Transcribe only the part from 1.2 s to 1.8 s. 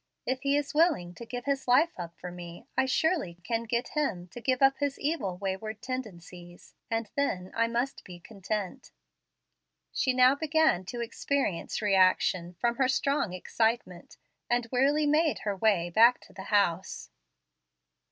give his